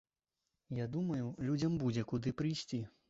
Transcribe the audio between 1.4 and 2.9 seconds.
людзям будзе куды прыйсці.